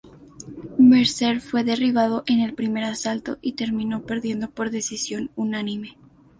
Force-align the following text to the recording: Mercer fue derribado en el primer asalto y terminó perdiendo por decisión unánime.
Mercer 0.79 1.41
fue 1.41 1.63
derribado 1.63 2.23
en 2.25 2.39
el 2.39 2.55
primer 2.55 2.85
asalto 2.85 3.37
y 3.39 3.51
terminó 3.51 4.01
perdiendo 4.01 4.49
por 4.49 4.71
decisión 4.71 5.29
unánime. 5.35 5.95